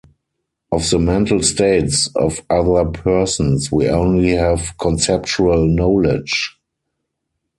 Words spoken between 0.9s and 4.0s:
mental states of other persons we